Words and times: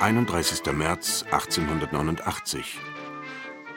31. 0.00 0.64
März 0.74 1.24
1889. 1.24 2.78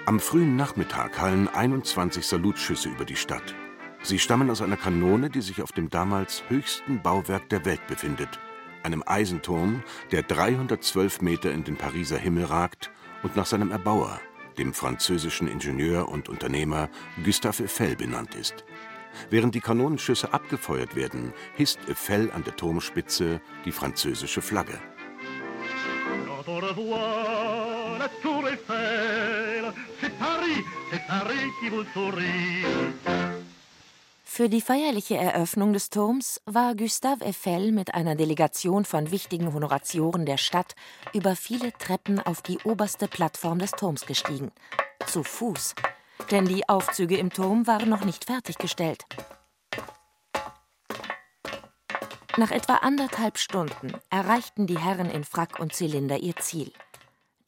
Am 0.06 0.20
frühen 0.20 0.56
Nachmittag 0.56 1.20
hallen 1.20 1.48
21 1.48 2.28
Salutschüsse 2.28 2.90
über 2.90 3.06
die 3.06 3.16
Stadt. 3.16 3.56
Sie 4.04 4.20
stammen 4.20 4.52
aus 4.52 4.62
einer 4.62 4.78
Kanone, 4.78 5.32
die 5.32 5.42
sich 5.42 5.64
auf 5.64 5.72
dem 5.72 5.90
damals 5.90 6.44
höchsten 6.48 7.02
Bauwerk 7.02 7.50
der 7.50 7.66
Welt 7.66 7.88
befindet, 7.88 8.40
einem 8.84 9.04
Eisenturm, 9.04 9.84
der 10.12 10.22
312 10.22 11.22
Meter 11.22 11.52
in 11.52 11.64
den 11.64 11.76
Pariser 11.76 12.20
Himmel 12.20 12.46
ragt 12.46 12.92
und 13.24 13.36
nach 13.36 13.48
seinem 13.48 13.72
Erbauer, 13.72 14.22
dem 14.60 14.76
französischen 14.76 15.48
Ingenieur 15.48 16.08
und 16.08 16.30
Unternehmer 16.30 16.90
Gustave 17.26 17.64
Eiffel 17.64 17.96
benannt 17.96 18.36
ist. 18.36 18.64
Während 19.32 19.56
die 19.56 19.60
Kanonenschüsse 19.60 20.32
abgefeuert 20.36 20.96
werden, 20.96 21.34
hisst 21.56 21.80
Eiffel 21.90 22.32
an 22.32 22.44
der 22.44 22.56
Turmspitze 22.56 23.42
die 23.66 23.72
französische 23.72 24.44
Flagge. 24.44 24.80
Quand 26.44 26.54
on 26.54 26.60
revoit 26.60 27.98
la 28.00 28.10
tour 28.22 28.44
Eiffel, 28.48 29.74
c'est 30.00 30.18
Paris, 30.18 30.64
c'est 30.92 31.08
Paris 31.08 31.52
qui 31.60 31.70
vous 31.70 31.84
sourit. 31.94 32.66
Für 34.24 34.50
die 34.50 34.62
feierliche 34.62 35.18
Eröffnung 35.18 35.74
des 35.74 35.90
Turms 35.90 36.42
war 36.46 36.74
Gustave 36.74 37.24
Eiffel 37.24 37.72
mit 37.72 37.94
einer 37.94 38.16
Delegation 38.16 38.86
von 38.86 39.12
wichtigen 39.12 39.54
Honoratioren 39.54 40.26
der 40.26 40.38
Stadt 40.38 40.74
über 41.14 41.36
viele 41.36 41.74
Treppen 41.74 42.20
auf 42.20 42.42
die 42.42 42.58
oberste 42.64 43.08
Plattform 43.08 43.60
des 43.60 43.72
Turms 43.72 44.06
gestiegen. 44.08 44.52
Zu 45.06 45.24
Fuß. 45.24 45.76
Denn 46.32 46.46
die 46.46 46.68
Aufzüge 46.68 47.18
im 47.18 47.30
Turm 47.32 47.68
waren 47.68 47.90
noch 47.90 48.06
nicht 48.06 48.26
fertiggestellt. 48.26 49.06
Nach 52.38 52.52
etwa 52.52 52.76
anderthalb 52.76 53.38
Stunden 53.38 53.94
erreichten 54.10 54.66
die 54.66 54.80
Herren 54.80 55.10
in 55.10 55.26
Frack 55.26 55.60
und 55.60 55.74
Zylinder 55.74 56.20
ihr 56.20 56.38
Ziel. 56.38 56.72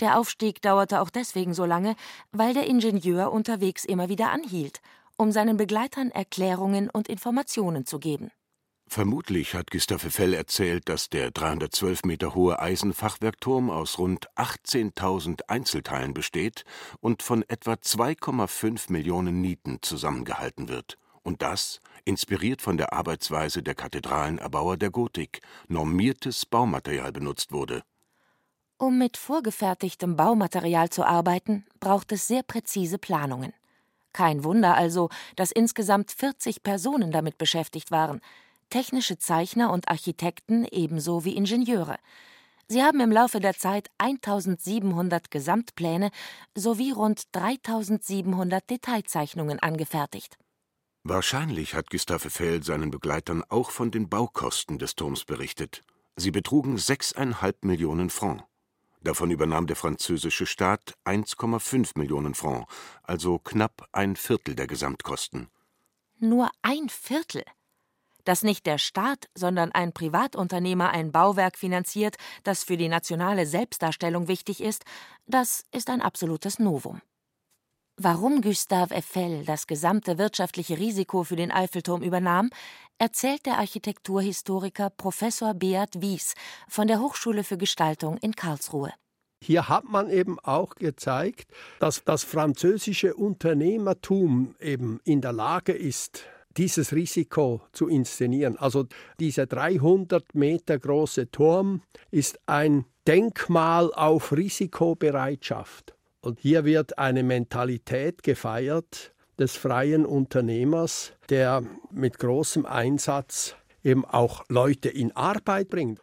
Der 0.01 0.19
Aufstieg 0.19 0.61
dauerte 0.61 0.99
auch 0.99 1.09
deswegen 1.09 1.53
so 1.53 1.63
lange, 1.63 1.95
weil 2.33 2.53
der 2.53 2.67
Ingenieur 2.67 3.31
unterwegs 3.31 3.85
immer 3.85 4.09
wieder 4.09 4.31
anhielt, 4.31 4.81
um 5.15 5.31
seinen 5.31 5.55
Begleitern 5.55 6.11
Erklärungen 6.11 6.89
und 6.89 7.07
Informationen 7.07 7.85
zu 7.85 7.99
geben. 7.99 8.29
Vermutlich 8.85 9.53
hat 9.55 9.71
Gustave 9.71 10.07
Eiffel 10.07 10.33
erzählt, 10.33 10.89
dass 10.89 11.09
der 11.09 11.31
312 11.31 12.03
Meter 12.03 12.35
hohe 12.35 12.59
Eisenfachwerkturm 12.59 13.69
aus 13.69 13.97
rund 13.97 14.29
18.000 14.35 15.43
Einzelteilen 15.47 16.13
besteht 16.13 16.65
und 16.99 17.23
von 17.23 17.43
etwa 17.47 17.73
2,5 17.73 18.91
Millionen 18.91 19.39
Nieten 19.39 19.79
zusammengehalten 19.81 20.67
wird. 20.67 20.97
Und 21.23 21.41
das, 21.41 21.79
inspiriert 22.05 22.61
von 22.61 22.77
der 22.77 22.93
Arbeitsweise 22.93 23.63
der 23.63 23.75
Kathedralenerbauer 23.75 24.77
der 24.77 24.91
Gotik, 24.91 25.41
normiertes 25.67 26.45
Baumaterial 26.45 27.11
benutzt 27.11 27.51
wurde. 27.51 27.83
Um 28.77 28.97
mit 28.97 29.15
vorgefertigtem 29.15 30.17
Baumaterial 30.17 30.89
zu 30.89 31.05
arbeiten, 31.05 31.65
braucht 31.79 32.11
es 32.11 32.27
sehr 32.27 32.43
präzise 32.43 32.97
Planungen. 32.97 33.53
Kein 34.11 34.43
Wunder 34.43 34.75
also, 34.75 35.09
dass 35.35 35.51
insgesamt 35.51 36.11
40 36.11 36.63
Personen 36.63 37.11
damit 37.11 37.37
beschäftigt 37.37 37.91
waren, 37.91 38.19
technische 38.69 39.17
Zeichner 39.17 39.71
und 39.71 39.87
Architekten 39.87 40.65
ebenso 40.69 41.23
wie 41.25 41.35
Ingenieure. 41.35 41.97
Sie 42.67 42.83
haben 42.83 42.99
im 42.99 43.11
Laufe 43.11 43.39
der 43.39 43.53
Zeit 43.53 43.89
1700 43.97 45.31
Gesamtpläne 45.31 46.11
sowie 46.55 46.91
rund 46.91 47.23
3700 47.33 48.69
Detailzeichnungen 48.69 49.59
angefertigt. 49.59 50.37
Wahrscheinlich 51.05 51.75
hat 51.75 51.89
Gustave 51.89 52.27
Eiffel 52.27 52.63
seinen 52.63 52.89
Begleitern 52.89 53.43
auch 53.49 53.71
von 53.71 53.91
den 53.91 54.07
Baukosten 54.07 54.79
des 54.79 54.95
Turms 54.95 55.25
berichtet. 55.25 55.83
Sie 56.15 56.31
betrugen 56.31 56.77
6,5 56.77 57.55
Millionen 57.63 58.09
Francs. 58.09 58.45
Davon 59.01 59.29
übernahm 59.29 59.67
der 59.67 59.75
französische 59.75 60.45
Staat 60.45 60.95
1,5 61.03 61.97
Millionen 61.99 62.35
Francs, 62.35 62.73
also 63.03 63.37
knapp 63.37 63.89
ein 63.91 64.15
Viertel 64.15 64.55
der 64.55 64.65
Gesamtkosten. 64.65 65.49
Nur 66.19 66.49
ein 66.61 66.87
Viertel? 66.87 67.43
Dass 68.23 68.43
nicht 68.43 68.65
der 68.65 68.77
Staat, 68.77 69.27
sondern 69.35 69.73
ein 69.73 69.91
Privatunternehmer 69.91 70.91
ein 70.91 71.11
Bauwerk 71.11 71.57
finanziert, 71.57 72.15
das 72.45 72.63
für 72.63 72.77
die 72.77 72.87
nationale 72.87 73.45
Selbstdarstellung 73.45 74.29
wichtig 74.29 74.61
ist, 74.61 74.85
das 75.25 75.65
ist 75.73 75.89
ein 75.89 76.01
absolutes 76.01 76.59
Novum. 76.59 77.01
Warum 77.97 78.41
Gustave 78.41 78.95
Eiffel 78.95 79.45
das 79.45 79.67
gesamte 79.67 80.17
wirtschaftliche 80.17 80.79
Risiko 80.79 81.23
für 81.23 81.35
den 81.35 81.51
Eiffelturm 81.51 82.01
übernahm, 82.01 82.49
erzählt 82.97 83.45
der 83.45 83.59
Architekturhistoriker 83.59 84.89
Professor 84.89 85.53
Beat 85.53 86.01
Wies 86.01 86.33
von 86.67 86.87
der 86.87 86.99
Hochschule 86.99 87.43
für 87.43 87.55
Gestaltung 87.55 88.17
in 88.17 88.35
Karlsruhe. 88.35 88.91
Hier 89.43 89.69
hat 89.69 89.83
man 89.83 90.09
eben 90.09 90.39
auch 90.39 90.73
gezeigt, 90.73 91.51
dass 91.79 92.03
das 92.03 92.23
französische 92.23 93.13
Unternehmertum 93.13 94.55
eben 94.59 94.99
in 95.03 95.21
der 95.21 95.33
Lage 95.33 95.73
ist, 95.73 96.25
dieses 96.57 96.93
Risiko 96.93 97.61
zu 97.73 97.87
inszenieren. 97.87 98.57
Also 98.57 98.87
dieser 99.19 99.45
300 99.45 100.33
Meter 100.33 100.79
große 100.79 101.29
Turm 101.29 101.83
ist 102.09 102.39
ein 102.47 102.85
Denkmal 103.05 103.93
auf 103.93 104.31
Risikobereitschaft. 104.31 105.93
Und 106.23 106.39
hier 106.39 106.63
wird 106.63 106.97
eine 106.97 107.21
Mentalität 107.21 108.23
gefeiert 108.23 109.13
des 109.37 109.57
freien 109.57 110.05
Unternehmers, 110.05 111.11
der 111.29 111.63
mit 111.91 112.17
großem 112.17 112.65
Einsatz 112.65 113.57
eben 113.83 114.05
auch 114.05 114.45
Leute 114.47 114.87
in 114.87 115.13
Arbeit 115.17 115.69
bringt. 115.69 115.99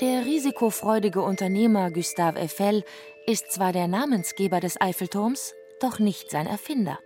Der 0.00 0.24
risikofreudige 0.24 1.20
Unternehmer 1.20 1.90
Gustave 1.90 2.40
Eiffel 2.40 2.84
ist 3.26 3.52
zwar 3.52 3.72
der 3.72 3.86
Namensgeber 3.86 4.60
des 4.60 4.80
Eiffelturms, 4.80 5.54
doch 5.80 5.98
nicht 5.98 6.30
sein 6.30 6.46
Erfinder. 6.46 6.98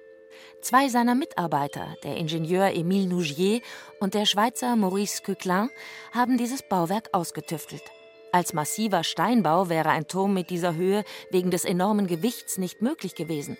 Zwei 0.62 0.88
seiner 0.88 1.14
Mitarbeiter, 1.14 1.96
der 2.04 2.16
Ingenieur 2.16 2.66
Émile 2.66 3.08
Nougier 3.08 3.60
und 3.98 4.14
der 4.14 4.26
Schweizer 4.26 4.76
Maurice 4.76 5.22
Coquelin, 5.22 5.70
haben 6.12 6.36
dieses 6.36 6.62
Bauwerk 6.62 7.08
ausgetüftelt. 7.12 7.82
Als 8.32 8.52
massiver 8.52 9.02
Steinbau 9.02 9.68
wäre 9.68 9.88
ein 9.88 10.06
Turm 10.06 10.34
mit 10.34 10.50
dieser 10.50 10.74
Höhe 10.74 11.04
wegen 11.30 11.50
des 11.50 11.64
enormen 11.64 12.06
Gewichts 12.06 12.58
nicht 12.58 12.82
möglich 12.82 13.14
gewesen. 13.14 13.56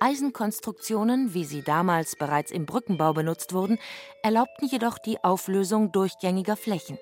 Eisenkonstruktionen, 0.00 1.34
wie 1.34 1.44
sie 1.44 1.62
damals 1.62 2.16
bereits 2.16 2.50
im 2.50 2.66
Brückenbau 2.66 3.12
benutzt 3.12 3.52
wurden, 3.52 3.78
erlaubten 4.22 4.68
jedoch 4.68 4.98
die 4.98 5.22
Auflösung 5.24 5.92
durchgängiger 5.92 6.56
Flächen. 6.56 6.98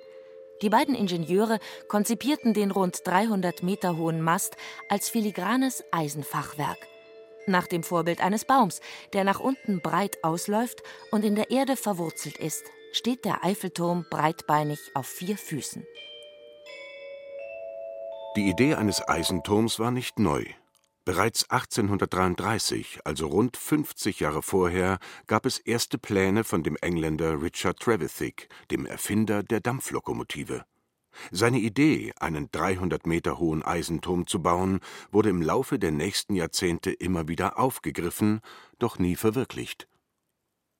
Die 0.62 0.70
beiden 0.70 0.94
Ingenieure 0.94 1.58
konzipierten 1.88 2.54
den 2.54 2.70
rund 2.70 3.00
300 3.04 3.62
Meter 3.62 3.96
hohen 3.96 4.22
Mast 4.22 4.56
als 4.88 5.08
filigranes 5.08 5.84
Eisenfachwerk 5.90 6.93
nach 7.46 7.66
dem 7.66 7.82
Vorbild 7.82 8.20
eines 8.20 8.44
Baums, 8.44 8.80
der 9.12 9.24
nach 9.24 9.40
unten 9.40 9.80
breit 9.80 10.22
ausläuft 10.22 10.82
und 11.10 11.24
in 11.24 11.34
der 11.34 11.50
Erde 11.50 11.76
verwurzelt 11.76 12.38
ist, 12.38 12.64
steht 12.92 13.24
der 13.24 13.44
Eiffelturm 13.44 14.06
breitbeinig 14.10 14.78
auf 14.94 15.06
vier 15.06 15.36
Füßen. 15.36 15.84
Die 18.36 18.48
Idee 18.48 18.74
eines 18.74 19.06
Eisenturms 19.06 19.78
war 19.78 19.90
nicht 19.90 20.18
neu. 20.18 20.44
Bereits 21.04 21.50
1833, 21.50 23.00
also 23.04 23.26
rund 23.26 23.58
50 23.58 24.20
Jahre 24.20 24.42
vorher, 24.42 24.98
gab 25.26 25.44
es 25.44 25.58
erste 25.58 25.98
Pläne 25.98 26.44
von 26.44 26.62
dem 26.62 26.76
Engländer 26.80 27.42
Richard 27.42 27.78
Trevithick, 27.78 28.48
dem 28.70 28.86
Erfinder 28.86 29.42
der 29.42 29.60
Dampflokomotive. 29.60 30.64
Seine 31.30 31.58
Idee, 31.58 32.12
einen 32.20 32.50
300 32.50 33.06
Meter 33.06 33.38
hohen 33.38 33.62
Eisenturm 33.62 34.26
zu 34.26 34.42
bauen, 34.42 34.80
wurde 35.10 35.30
im 35.30 35.42
Laufe 35.42 35.78
der 35.78 35.92
nächsten 35.92 36.34
Jahrzehnte 36.34 36.90
immer 36.90 37.28
wieder 37.28 37.58
aufgegriffen, 37.58 38.40
doch 38.78 38.98
nie 38.98 39.16
verwirklicht. 39.16 39.88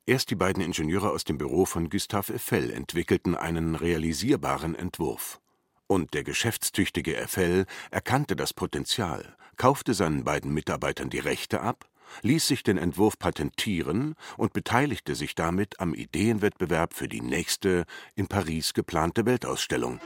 Erst 0.07 0.31
die 0.31 0.35
beiden 0.35 0.63
Ingenieure 0.63 1.11
aus 1.11 1.25
dem 1.25 1.39
Büro 1.39 1.65
von 1.65 1.89
Gustave 1.89 2.35
Eiffel 2.35 2.71
entwickelten 2.71 3.35
einen 3.35 3.75
realisierbaren 3.75 4.75
Entwurf. 4.75 5.41
Und 5.87 6.15
der 6.15 6.25
geschäftstüchtige 6.25 7.17
Eiffel 7.17 7.67
erkannte 7.91 8.37
das 8.37 8.53
Potenzial, 8.53 9.37
kaufte 9.57 9.95
seinen 9.95 10.25
beiden 10.25 10.53
Mitarbeitern 10.53 11.11
die 11.11 11.19
Rechte 11.19 11.61
ab 11.61 11.89
ließ 12.23 12.47
sich 12.47 12.63
den 12.63 12.79
Entwurf 12.79 13.19
patentieren 13.19 14.15
und 14.37 14.53
beteiligte 14.53 15.15
sich 15.15 15.35
damit 15.35 15.81
am 15.81 15.95
Ideenwettbewerb 15.95 16.95
für 16.95 17.09
die 17.09 17.21
nächste 17.21 17.85
in 18.15 18.27
Paris 18.27 18.75
geplante 18.75 19.27
Weltausstellung. 19.27 20.01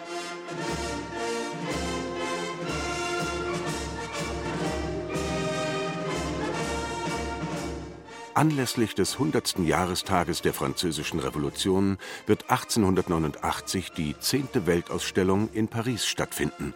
Anlässlich 8.39 8.95
des 8.95 9.15
100. 9.15 9.59
Jahrestages 9.67 10.43
der 10.43 10.55
Französischen 10.55 11.19
Revolution 11.19 11.99
wird 12.29 12.49
1889 12.49 13.91
die 13.91 14.17
10. 14.17 14.49
Weltausstellung 14.65 15.49
in 15.53 15.67
Paris 15.67 16.07
stattfinden. 16.07 16.73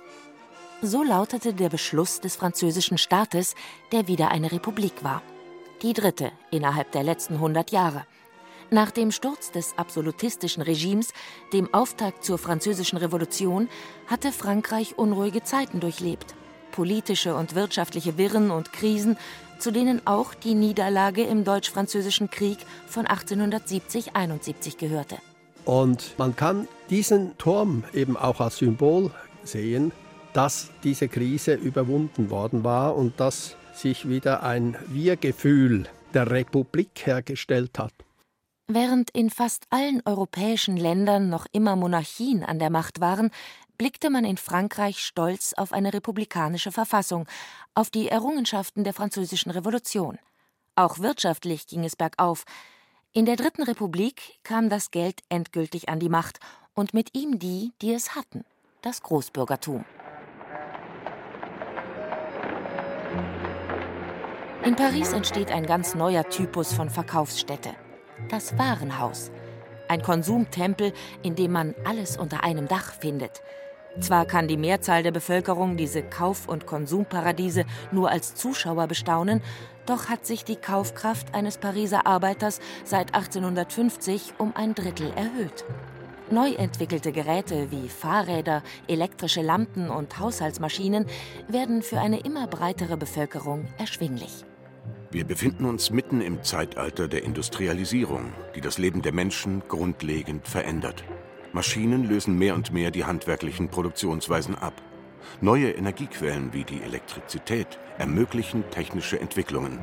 So 0.82 1.04
lautete 1.04 1.54
der 1.54 1.68
Beschluss 1.68 2.20
des 2.20 2.34
französischen 2.34 2.98
Staates, 2.98 3.54
der 3.92 4.08
wieder 4.08 4.32
eine 4.32 4.50
Republik 4.50 5.04
war. 5.04 5.22
Die 5.80 5.92
dritte 5.92 6.32
innerhalb 6.50 6.90
der 6.90 7.04
letzten 7.04 7.34
100 7.34 7.70
Jahre. 7.70 8.04
Nach 8.70 8.90
dem 8.90 9.12
Sturz 9.12 9.52
des 9.52 9.78
absolutistischen 9.78 10.62
Regimes, 10.62 11.12
dem 11.52 11.72
Auftakt 11.72 12.24
zur 12.24 12.36
französischen 12.36 12.96
Revolution, 12.98 13.68
hatte 14.08 14.32
Frankreich 14.32 14.98
unruhige 14.98 15.44
Zeiten 15.44 15.78
durchlebt. 15.78 16.34
Politische 16.72 17.36
und 17.36 17.54
wirtschaftliche 17.54 18.18
Wirren 18.18 18.50
und 18.50 18.72
Krisen 18.72 19.16
zu 19.62 19.70
denen 19.70 20.04
auch 20.08 20.34
die 20.34 20.54
Niederlage 20.54 21.22
im 21.22 21.44
Deutsch-Französischen 21.44 22.30
Krieg 22.30 22.58
von 22.88 23.06
1870-71 23.06 24.76
gehörte. 24.76 25.18
Und 25.64 26.18
man 26.18 26.34
kann 26.34 26.66
diesen 26.90 27.38
Turm 27.38 27.84
eben 27.92 28.16
auch 28.16 28.40
als 28.40 28.56
Symbol 28.56 29.12
sehen, 29.44 29.92
dass 30.32 30.70
diese 30.82 31.08
Krise 31.08 31.54
überwunden 31.54 32.30
worden 32.30 32.64
war 32.64 32.96
und 32.96 33.20
dass 33.20 33.56
sich 33.74 34.08
wieder 34.08 34.42
ein 34.42 34.76
Wir-Gefühl 34.88 35.86
der 36.14 36.30
Republik 36.30 36.90
hergestellt 37.04 37.78
hat. 37.78 37.92
Während 38.68 39.10
in 39.10 39.28
fast 39.30 39.66
allen 39.70 40.02
europäischen 40.04 40.76
Ländern 40.76 41.28
noch 41.28 41.46
immer 41.52 41.76
Monarchien 41.76 42.42
an 42.42 42.58
der 42.58 42.70
Macht 42.70 43.00
waren, 43.00 43.30
blickte 43.76 44.10
man 44.10 44.24
in 44.24 44.36
Frankreich 44.36 44.98
stolz 44.98 45.52
auf 45.54 45.72
eine 45.72 45.92
republikanische 45.92 46.72
Verfassung, 46.72 47.26
auf 47.74 47.90
die 47.90 48.08
Errungenschaften 48.08 48.84
der 48.84 48.94
Französischen 48.94 49.50
Revolution. 49.50 50.18
Auch 50.76 51.00
wirtschaftlich 51.00 51.66
ging 51.66 51.84
es 51.84 51.96
bergauf. 51.96 52.44
In 53.12 53.26
der 53.26 53.36
Dritten 53.36 53.62
Republik 53.62 54.38
kam 54.42 54.70
das 54.70 54.90
Geld 54.90 55.20
endgültig 55.28 55.88
an 55.88 55.98
die 55.98 56.08
Macht 56.08 56.38
und 56.74 56.94
mit 56.94 57.14
ihm 57.14 57.38
die, 57.38 57.72
die 57.82 57.92
es 57.92 58.14
hatten, 58.14 58.44
das 58.80 59.02
Großbürgertum. 59.02 59.84
In 64.64 64.76
Paris 64.76 65.12
entsteht 65.12 65.50
ein 65.50 65.66
ganz 65.66 65.96
neuer 65.96 66.28
Typus 66.28 66.72
von 66.72 66.88
Verkaufsstätte, 66.88 67.70
das 68.28 68.56
Warenhaus. 68.56 69.32
Ein 69.88 70.02
Konsumtempel, 70.02 70.92
in 71.24 71.34
dem 71.34 71.50
man 71.50 71.74
alles 71.84 72.16
unter 72.16 72.44
einem 72.44 72.68
Dach 72.68 72.92
findet. 72.92 73.42
Zwar 73.98 74.24
kann 74.24 74.46
die 74.46 74.56
Mehrzahl 74.56 75.02
der 75.02 75.10
Bevölkerung 75.10 75.76
diese 75.76 76.04
Kauf- 76.04 76.46
und 76.46 76.64
Konsumparadiese 76.64 77.64
nur 77.90 78.08
als 78.08 78.36
Zuschauer 78.36 78.86
bestaunen, 78.86 79.42
doch 79.84 80.08
hat 80.08 80.26
sich 80.26 80.44
die 80.44 80.56
Kaufkraft 80.56 81.34
eines 81.34 81.58
Pariser 81.58 82.06
Arbeiters 82.06 82.60
seit 82.84 83.16
1850 83.16 84.34
um 84.38 84.54
ein 84.54 84.76
Drittel 84.76 85.12
erhöht. 85.16 85.64
Neu 86.30 86.52
entwickelte 86.52 87.10
Geräte 87.10 87.72
wie 87.72 87.88
Fahrräder, 87.88 88.62
elektrische 88.86 89.42
Lampen 89.42 89.90
und 89.90 90.20
Haushaltsmaschinen 90.20 91.06
werden 91.48 91.82
für 91.82 91.98
eine 91.98 92.20
immer 92.20 92.46
breitere 92.46 92.96
Bevölkerung 92.96 93.66
erschwinglich. 93.76 94.44
Wir 95.12 95.26
befinden 95.26 95.66
uns 95.66 95.90
mitten 95.90 96.22
im 96.22 96.42
Zeitalter 96.42 97.06
der 97.06 97.22
Industrialisierung, 97.22 98.32
die 98.54 98.62
das 98.62 98.78
Leben 98.78 99.02
der 99.02 99.12
Menschen 99.12 99.62
grundlegend 99.68 100.48
verändert. 100.48 101.04
Maschinen 101.52 102.08
lösen 102.08 102.38
mehr 102.38 102.54
und 102.54 102.72
mehr 102.72 102.90
die 102.90 103.04
handwerklichen 103.04 103.68
Produktionsweisen 103.68 104.54
ab. 104.54 104.72
Neue 105.42 105.72
Energiequellen 105.72 106.54
wie 106.54 106.64
die 106.64 106.80
Elektrizität 106.80 107.78
ermöglichen 107.98 108.64
technische 108.70 109.20
Entwicklungen. 109.20 109.78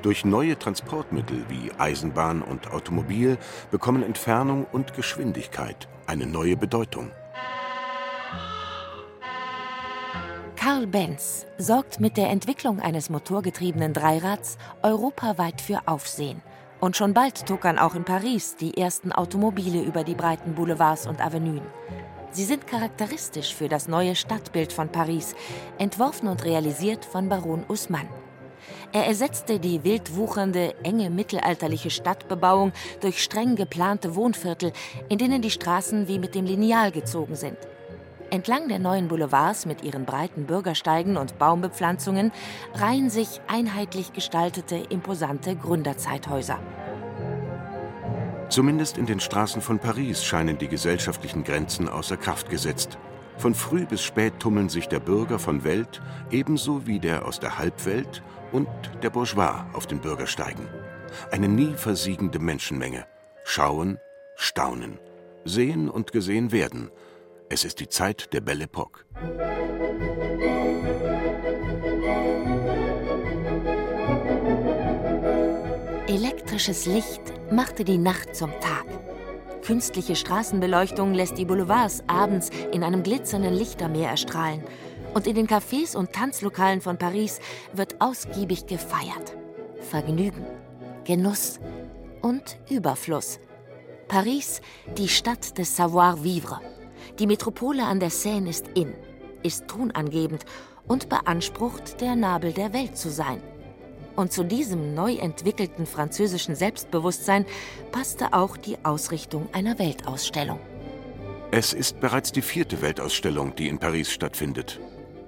Durch 0.00 0.24
neue 0.24 0.58
Transportmittel 0.58 1.44
wie 1.50 1.70
Eisenbahn 1.76 2.40
und 2.40 2.70
Automobil 2.70 3.36
bekommen 3.70 4.02
Entfernung 4.02 4.64
und 4.72 4.94
Geschwindigkeit 4.94 5.88
eine 6.06 6.24
neue 6.24 6.56
Bedeutung. 6.56 7.10
Karl 10.64 10.86
Benz 10.86 11.44
sorgt 11.58 12.00
mit 12.00 12.16
der 12.16 12.30
Entwicklung 12.30 12.80
eines 12.80 13.10
motorgetriebenen 13.10 13.92
Dreirads 13.92 14.56
europaweit 14.82 15.60
für 15.60 15.86
Aufsehen– 15.86 16.40
und 16.80 16.96
schon 16.96 17.12
bald 17.12 17.44
tuckern 17.44 17.78
auch 17.78 17.94
in 17.94 18.04
Paris 18.04 18.56
die 18.56 18.78
ersten 18.78 19.12
Automobile 19.12 19.82
über 19.82 20.04
die 20.04 20.14
breiten 20.14 20.54
Boulevards 20.54 21.06
und 21.06 21.20
Avenuen. 21.20 21.60
Sie 22.30 22.44
sind 22.44 22.66
charakteristisch 22.66 23.54
für 23.54 23.68
das 23.68 23.88
neue 23.88 24.16
Stadtbild 24.16 24.72
von 24.72 24.88
Paris, 24.88 25.34
entworfen 25.76 26.28
und 26.28 26.44
realisiert 26.46 27.04
von 27.04 27.28
Baron 27.28 27.64
Usman. 27.68 28.08
Er 28.92 29.06
ersetzte 29.06 29.58
die 29.60 29.84
wild 29.84 30.16
wuchernde, 30.16 30.74
enge 30.82 31.10
mittelalterliche 31.10 31.90
Stadtbebauung 31.90 32.72
durch 33.00 33.22
streng 33.22 33.54
geplante 33.54 34.14
Wohnviertel, 34.14 34.72
in 35.10 35.18
denen 35.18 35.42
die 35.42 35.50
Straßen 35.50 36.08
wie 36.08 36.18
mit 36.18 36.34
dem 36.34 36.46
Lineal 36.46 36.90
gezogen 36.90 37.36
sind. 37.36 37.58
Entlang 38.34 38.66
der 38.66 38.80
neuen 38.80 39.06
Boulevards 39.06 39.64
mit 39.64 39.84
ihren 39.84 40.06
breiten 40.06 40.46
Bürgersteigen 40.46 41.16
und 41.16 41.38
Baumbepflanzungen 41.38 42.32
reihen 42.74 43.08
sich 43.08 43.40
einheitlich 43.46 44.12
gestaltete, 44.12 44.74
imposante 44.88 45.54
Gründerzeithäuser. 45.54 46.58
Zumindest 48.48 48.98
in 48.98 49.06
den 49.06 49.20
Straßen 49.20 49.62
von 49.62 49.78
Paris 49.78 50.24
scheinen 50.24 50.58
die 50.58 50.66
gesellschaftlichen 50.66 51.44
Grenzen 51.44 51.88
außer 51.88 52.16
Kraft 52.16 52.50
gesetzt. 52.50 52.98
Von 53.36 53.54
früh 53.54 53.86
bis 53.86 54.02
spät 54.02 54.40
tummeln 54.40 54.68
sich 54.68 54.88
der 54.88 54.98
Bürger 54.98 55.38
von 55.38 55.62
Welt 55.62 56.02
ebenso 56.32 56.88
wie 56.88 56.98
der 56.98 57.26
aus 57.26 57.38
der 57.38 57.56
Halbwelt 57.56 58.24
und 58.50 58.66
der 59.04 59.10
Bourgeois 59.10 59.64
auf 59.74 59.86
den 59.86 60.00
Bürgersteigen. 60.00 60.66
Eine 61.30 61.46
nie 61.46 61.74
versiegende 61.74 62.40
Menschenmenge. 62.40 63.06
Schauen, 63.44 64.00
staunen, 64.34 64.98
sehen 65.44 65.88
und 65.88 66.10
gesehen 66.10 66.50
werden– 66.50 66.90
es 67.48 67.64
ist 67.64 67.80
die 67.80 67.88
Zeit 67.88 68.32
der 68.32 68.40
Belle 68.40 68.64
Époque. 68.64 69.04
Elektrisches 76.06 76.86
Licht 76.86 77.22
machte 77.50 77.84
die 77.84 77.98
Nacht 77.98 78.34
zum 78.34 78.50
Tag. 78.60 78.84
Künstliche 79.62 80.14
Straßenbeleuchtung 80.14 81.14
lässt 81.14 81.38
die 81.38 81.44
Boulevards 81.44 82.04
abends 82.06 82.50
in 82.72 82.82
einem 82.84 83.02
glitzernden 83.02 83.54
Lichtermeer 83.54 84.10
erstrahlen. 84.10 84.62
Und 85.14 85.26
in 85.26 85.36
den 85.36 85.46
Cafés 85.46 85.96
und 85.96 86.12
Tanzlokalen 86.12 86.80
von 86.80 86.98
Paris 86.98 87.40
wird 87.72 88.00
ausgiebig 88.00 88.66
gefeiert. 88.66 89.36
Vergnügen, 89.80 90.44
Genuss 91.04 91.60
und 92.20 92.58
Überfluss. 92.68 93.38
Paris, 94.08 94.60
die 94.98 95.08
Stadt 95.08 95.56
des 95.56 95.76
Savoir-vivre. 95.76 96.73
Die 97.18 97.26
Metropole 97.26 97.84
an 97.84 98.00
der 98.00 98.10
Seine 98.10 98.50
ist 98.50 98.68
in, 98.74 98.94
ist 99.42 99.68
tonangebend 99.68 100.44
und 100.86 101.08
beansprucht, 101.08 102.00
der 102.00 102.16
Nabel 102.16 102.52
der 102.52 102.72
Welt 102.72 102.96
zu 102.96 103.10
sein. 103.10 103.42
Und 104.16 104.32
zu 104.32 104.44
diesem 104.44 104.94
neu 104.94 105.14
entwickelten 105.16 105.86
französischen 105.86 106.54
Selbstbewusstsein 106.54 107.46
passte 107.90 108.32
auch 108.32 108.56
die 108.56 108.76
Ausrichtung 108.84 109.48
einer 109.52 109.78
Weltausstellung. 109.78 110.60
Es 111.50 111.72
ist 111.72 112.00
bereits 112.00 112.32
die 112.32 112.42
vierte 112.42 112.80
Weltausstellung, 112.82 113.54
die 113.54 113.68
in 113.68 113.78
Paris 113.78 114.10
stattfindet. 114.10 114.80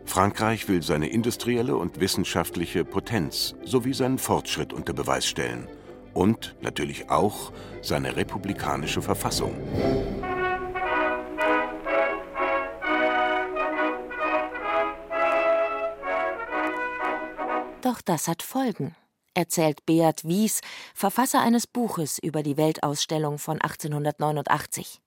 Frankreich 0.05 0.69
will 0.69 0.83
seine 0.83 1.09
industrielle 1.09 1.77
und 1.77 2.01
wissenschaftliche 2.01 2.85
Potenz 2.85 3.55
sowie 3.65 3.93
seinen 3.93 4.19
Fortschritt 4.19 4.73
unter 4.73 4.93
Beweis 4.93 5.27
stellen. 5.27 5.69
Und 6.15 6.57
natürlich 6.63 7.11
auch 7.11 7.53
seine 7.83 8.17
republikanische 8.17 9.03
Verfassung. 9.03 9.55
Doch 17.87 18.01
das 18.01 18.27
hat 18.27 18.43
Folgen, 18.43 18.97
erzählt 19.33 19.87
Beat 19.87 20.25
Wies, 20.25 20.61
Verfasser 20.93 21.41
eines 21.41 21.69
Buches 21.69 22.19
über 22.19 22.43
die 22.43 22.57
Weltausstellung 22.57 23.39
von 23.39 23.61
1889. 23.61 25.01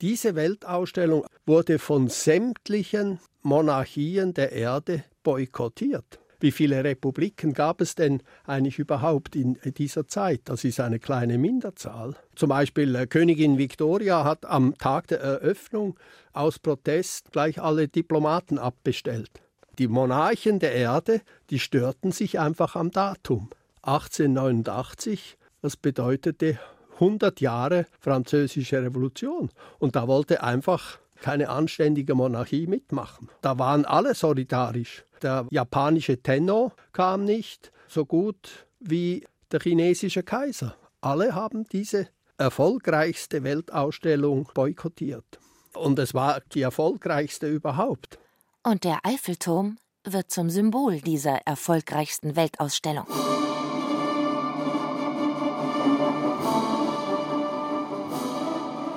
Diese 0.00 0.34
Weltausstellung 0.34 1.26
wurde 1.44 1.78
von 1.78 2.08
sämtlichen 2.08 3.20
Monarchien 3.42 4.32
der 4.32 4.52
Erde 4.52 5.04
boykottiert. 5.22 6.20
Wie 6.40 6.52
viele 6.52 6.82
Republiken 6.82 7.52
gab 7.52 7.82
es 7.82 7.96
denn 7.96 8.22
eigentlich 8.46 8.78
überhaupt 8.78 9.36
in 9.36 9.58
dieser 9.76 10.08
Zeit? 10.08 10.40
Das 10.46 10.64
ist 10.64 10.80
eine 10.80 11.00
kleine 11.00 11.36
Minderzahl. 11.36 12.16
Zum 12.34 12.48
Beispiel 12.48 12.96
äh, 12.96 13.06
Königin 13.06 13.58
Victoria 13.58 14.24
hat 14.24 14.46
am 14.46 14.78
Tag 14.78 15.08
der 15.08 15.20
Eröffnung 15.20 16.00
aus 16.32 16.58
Protest 16.58 17.30
gleich 17.30 17.60
alle 17.60 17.88
Diplomaten 17.88 18.58
abbestellt. 18.58 19.42
Die 19.78 19.88
Monarchen 19.88 20.58
der 20.58 20.74
Erde, 20.74 21.22
die 21.48 21.58
störten 21.58 22.12
sich 22.12 22.38
einfach 22.38 22.76
am 22.76 22.90
Datum. 22.90 23.48
1889. 23.82 25.38
Das 25.62 25.76
bedeutete 25.76 26.58
100 26.94 27.40
Jahre 27.40 27.86
französische 28.00 28.82
Revolution. 28.82 29.50
Und 29.78 29.96
da 29.96 30.06
wollte 30.08 30.42
einfach 30.42 30.98
keine 31.20 31.48
anständige 31.48 32.14
Monarchie 32.14 32.66
mitmachen. 32.66 33.28
Da 33.40 33.58
waren 33.58 33.84
alle 33.84 34.14
solidarisch. 34.14 35.04
Der 35.22 35.46
japanische 35.50 36.20
Tenno 36.20 36.72
kam 36.92 37.24
nicht 37.24 37.72
so 37.88 38.04
gut 38.04 38.66
wie 38.80 39.24
der 39.52 39.60
chinesische 39.60 40.22
Kaiser. 40.22 40.74
Alle 41.00 41.34
haben 41.34 41.64
diese 41.64 42.08
erfolgreichste 42.38 43.42
Weltausstellung 43.44 44.48
boykottiert. 44.52 45.38
Und 45.74 45.98
es 45.98 46.12
war 46.12 46.40
die 46.52 46.62
erfolgreichste 46.62 47.48
überhaupt. 47.48 48.18
Und 48.64 48.84
der 48.84 49.00
Eiffelturm 49.02 49.76
wird 50.04 50.30
zum 50.30 50.48
Symbol 50.48 51.00
dieser 51.00 51.38
erfolgreichsten 51.46 52.36
Weltausstellung. 52.36 53.06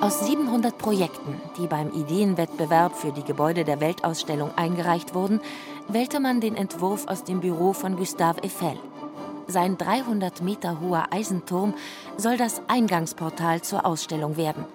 Aus 0.02 0.20
700 0.28 0.78
Projekten, 0.78 1.42
die 1.58 1.66
beim 1.66 1.92
Ideenwettbewerb 1.92 2.96
für 2.96 3.12
die 3.12 3.24
Gebäude 3.24 3.64
der 3.64 3.82
Weltausstellung 3.82 4.56
eingereicht 4.56 5.16
wurden, 5.16 5.42
wählte 5.88 6.20
man 6.20 6.42
den 6.42 6.56
Entwurf 6.56 7.08
aus 7.08 7.24
dem 7.24 7.40
Büro 7.40 7.74
von 7.74 7.96
Gustave 7.96 8.44
Eiffel. 8.44 8.78
Sein 9.48 9.80
300 9.80 10.44
Meter 10.44 10.80
hoher 10.80 11.08
Eisenturm 11.12 11.74
soll 12.18 12.38
das 12.38 12.62
Eingangsportal 12.68 13.64
zur 13.64 13.84
Ausstellung 13.84 14.38
werden. 14.38 14.66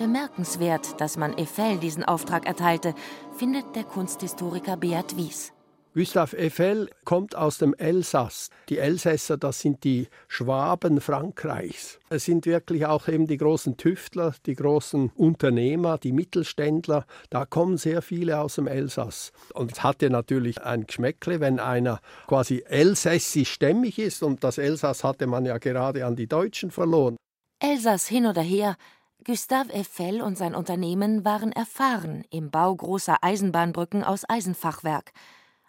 Bemerkenswert, 0.00 0.98
dass 0.98 1.18
man 1.18 1.34
Eiffel 1.34 1.76
diesen 1.76 2.04
Auftrag 2.04 2.46
erteilte, 2.46 2.94
findet 3.36 3.76
der 3.76 3.84
Kunsthistoriker 3.84 4.78
Beat 4.78 5.14
Wies. 5.18 5.52
Gustave 5.92 6.38
Eiffel 6.38 6.88
kommt 7.04 7.36
aus 7.36 7.58
dem 7.58 7.74
Elsass. 7.74 8.48
Die 8.70 8.78
Elsässer, 8.78 9.36
das 9.36 9.60
sind 9.60 9.84
die 9.84 10.08
Schwaben 10.26 11.02
Frankreichs. 11.02 11.98
Es 12.08 12.24
sind 12.24 12.46
wirklich 12.46 12.86
auch 12.86 13.08
eben 13.08 13.26
die 13.26 13.36
großen 13.36 13.76
Tüftler, 13.76 14.34
die 14.46 14.54
großen 14.54 15.10
Unternehmer, 15.16 15.98
die 15.98 16.12
Mittelständler. 16.12 17.04
Da 17.28 17.44
kommen 17.44 17.76
sehr 17.76 18.00
viele 18.00 18.40
aus 18.40 18.54
dem 18.54 18.68
Elsass. 18.68 19.32
Und 19.52 19.72
es 19.72 19.82
hatte 19.82 20.08
natürlich 20.08 20.62
ein 20.62 20.86
Geschmäckle, 20.86 21.40
wenn 21.40 21.60
einer 21.60 22.00
quasi 22.26 22.64
elsässisch 22.66 23.52
stämmig 23.52 23.98
ist. 23.98 24.22
Und 24.22 24.44
das 24.44 24.56
Elsass 24.56 25.04
hatte 25.04 25.26
man 25.26 25.44
ja 25.44 25.58
gerade 25.58 26.06
an 26.06 26.16
die 26.16 26.26
Deutschen 26.26 26.70
verloren. 26.70 27.16
Elsass 27.62 28.06
hin 28.06 28.24
oder 28.24 28.40
her, 28.40 28.76
Gustave 29.24 29.74
Eiffel 29.74 30.22
und 30.22 30.38
sein 30.38 30.54
Unternehmen 30.54 31.26
waren 31.26 31.52
erfahren 31.52 32.24
im 32.30 32.50
Bau 32.50 32.74
großer 32.74 33.18
Eisenbahnbrücken 33.22 34.02
aus 34.02 34.28
Eisenfachwerk. 34.28 35.12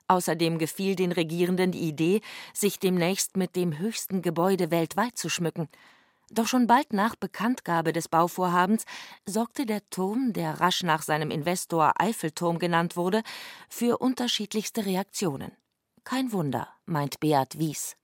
Außerdem 0.08 0.58
gefiel 0.58 0.96
den 0.96 1.12
Regierenden 1.12 1.72
die 1.72 1.82
Idee, 1.82 2.22
sich 2.54 2.80
demnächst 2.80 3.36
mit 3.36 3.58
dem 3.58 3.78
höchsten 3.78 4.22
Gebäude 4.22 4.72
weltweit 4.72 5.18
zu 5.18 5.28
schmücken. 5.28 5.68
Doch 6.32 6.48
schon 6.48 6.66
bald 6.66 6.94
nach 6.94 7.16
Bekanntgabe 7.16 7.92
des 7.92 8.08
Bauvorhabens 8.08 8.86
sorgte 9.26 9.66
der 9.66 9.82
Turm, 9.90 10.32
der 10.32 10.62
rasch 10.62 10.84
nach 10.84 11.02
seinem 11.02 11.30
Investor 11.30 11.94
Eiffelturm 11.98 12.58
genannt 12.58 12.96
wurde, 12.96 13.22
für 13.68 13.98
unterschiedlichste 13.98 14.86
Reaktionen. 14.86 15.52
Kein 16.06 16.32
Wunder, 16.32 16.70
meint 16.86 17.20
Beat 17.20 17.60
Wies. 17.60 17.98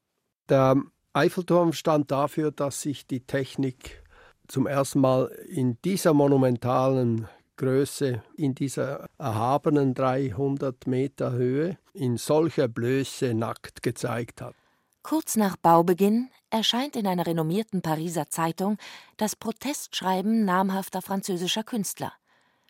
Der 0.50 0.76
Eiffelturm 1.14 1.72
stand 1.72 2.12
dafür, 2.12 2.52
dass 2.52 2.82
sich 2.82 3.08
die 3.08 3.26
Technik 3.26 4.04
zum 4.48 4.68
ersten 4.68 5.00
Mal 5.00 5.28
in 5.48 5.78
dieser 5.84 6.14
monumentalen 6.14 7.28
Größe 7.58 8.22
in 8.36 8.54
dieser 8.54 9.08
erhabenen 9.18 9.94
300 9.94 10.88
Meter 10.88 11.32
Höhe 11.32 11.78
in 11.94 12.18
solcher 12.18 12.68
Blöße 12.68 13.34
nackt 13.34 13.82
gezeigt 13.82 14.42
hat. 14.42 14.56
Kurz 15.02 15.36
nach 15.38 15.56
Baubeginn 15.58 16.30
erscheint 16.50 16.96
in 16.96 17.08
einer 17.08 17.26
renommierten 17.26 17.82
Pariser 17.82 18.30
Zeitung 18.30 18.78
das 19.16 19.36
Protestschreiben 19.36 20.46
namhafter 20.46 21.02
französischer 21.02 21.64
Künstler. 21.64 22.14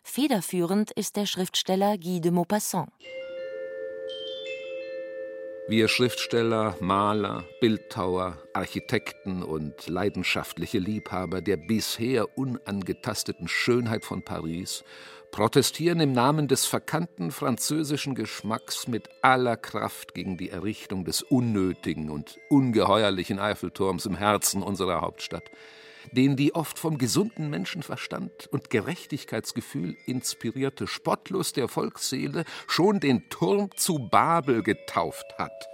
Federführend 0.02 0.90
ist 0.92 1.16
der 1.16 1.26
Schriftsteller 1.26 1.98
Guy 1.98 2.20
de 2.20 2.30
Maupassant. 2.30 2.90
Wir 5.70 5.88
Schriftsteller, 5.88 6.76
Maler, 6.80 7.44
Bildhauer, 7.60 8.38
Architekten 8.54 9.42
und 9.42 9.86
leidenschaftliche 9.86 10.78
Liebhaber 10.78 11.42
der 11.42 11.58
bisher 11.58 12.38
unangetasteten 12.38 13.48
Schönheit 13.48 14.02
von 14.06 14.22
Paris 14.22 14.82
protestieren 15.30 16.00
im 16.00 16.12
Namen 16.12 16.48
des 16.48 16.64
verkannten 16.64 17.30
französischen 17.30 18.14
Geschmacks 18.14 18.88
mit 18.88 19.10
aller 19.20 19.58
Kraft 19.58 20.14
gegen 20.14 20.38
die 20.38 20.48
Errichtung 20.48 21.04
des 21.04 21.20
unnötigen 21.20 22.08
und 22.08 22.38
ungeheuerlichen 22.48 23.38
Eiffelturms 23.38 24.06
im 24.06 24.16
Herzen 24.16 24.62
unserer 24.62 25.02
Hauptstadt 25.02 25.50
den 26.12 26.36
die 26.36 26.54
oft 26.54 26.78
vom 26.78 26.98
gesunden 26.98 27.50
Menschenverstand 27.50 28.48
und 28.48 28.70
Gerechtigkeitsgefühl 28.70 29.96
inspirierte 30.06 30.86
Spottlust 30.86 31.56
der 31.56 31.68
Volksseele 31.68 32.44
schon 32.66 33.00
den 33.00 33.28
Turm 33.28 33.70
zu 33.76 34.08
Babel 34.10 34.62
getauft 34.62 35.26
hat. 35.38 35.68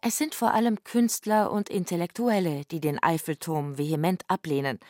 Es 0.00 0.18
sind 0.18 0.34
vor 0.34 0.52
allem 0.52 0.82
Künstler 0.82 1.52
und 1.52 1.68
Intellektuelle, 1.68 2.62
die 2.70 2.80
den 2.80 3.00
Eiffelturm 3.00 3.78
vehement 3.78 4.24
ablehnen. 4.26 4.80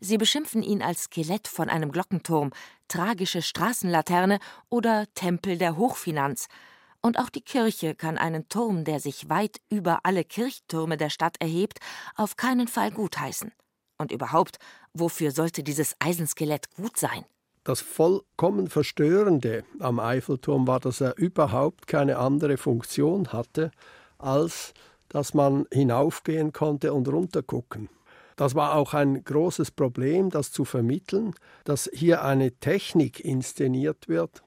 Sie 0.00 0.16
beschimpfen 0.16 0.62
ihn 0.62 0.82
als 0.82 1.04
Skelett 1.04 1.46
von 1.46 1.68
einem 1.68 1.92
Glockenturm, 1.92 2.50
tragische 2.88 3.42
Straßenlaterne 3.42 4.38
oder 4.68 5.06
Tempel 5.14 5.58
der 5.58 5.76
Hochfinanz– 5.76 6.48
und 7.02 7.18
auch 7.18 7.28
die 7.28 7.42
Kirche 7.42 7.94
kann 7.94 8.16
einen 8.16 8.48
Turm, 8.48 8.84
der 8.84 9.00
sich 9.00 9.28
weit 9.28 9.60
über 9.68 10.00
alle 10.04 10.24
Kirchtürme 10.24 10.96
der 10.96 11.10
Stadt 11.10 11.36
erhebt, 11.40 11.80
auf 12.16 12.36
keinen 12.36 12.68
Fall 12.68 12.92
gutheißen. 12.92 13.52
Und 13.98 14.12
überhaupt, 14.12 14.58
wofür 14.94 15.32
sollte 15.32 15.62
dieses 15.62 15.96
Eisenskelett 15.98 16.70
gut 16.74 16.96
sein? 16.96 17.24
Das 17.64 17.80
vollkommen 17.80 18.68
Verstörende 18.68 19.64
am 19.78 20.00
Eiffelturm 20.00 20.66
war, 20.66 20.80
dass 20.80 21.00
er 21.00 21.16
überhaupt 21.16 21.86
keine 21.86 22.18
andere 22.18 22.56
Funktion 22.56 23.32
hatte, 23.32 23.70
als 24.18 24.74
dass 25.08 25.34
man 25.34 25.66
hinaufgehen 25.72 26.52
konnte 26.52 26.92
und 26.92 27.06
runtergucken. 27.08 27.88
Das 28.36 28.54
war 28.54 28.74
auch 28.74 28.94
ein 28.94 29.22
großes 29.22 29.70
Problem, 29.72 30.30
das 30.30 30.50
zu 30.50 30.64
vermitteln, 30.64 31.34
dass 31.64 31.88
hier 31.92 32.24
eine 32.24 32.52
Technik 32.52 33.20
inszeniert 33.20 34.08
wird, 34.08 34.42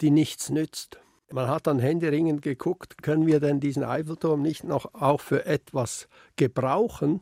die 0.00 0.10
nichts 0.10 0.50
nützt. 0.50 1.00
Man 1.32 1.48
hat 1.48 1.68
dann 1.68 1.78
händeringend 1.78 2.42
geguckt, 2.42 3.02
können 3.02 3.26
wir 3.26 3.38
denn 3.38 3.60
diesen 3.60 3.84
Eiffelturm 3.84 4.42
nicht 4.42 4.64
noch 4.64 4.94
auch 4.94 5.20
für 5.20 5.46
etwas 5.46 6.08
gebrauchen? 6.36 7.20